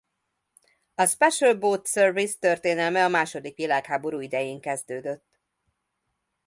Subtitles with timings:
[0.95, 5.39] A Special Boat Service történelme a második világháború idején kezdődött.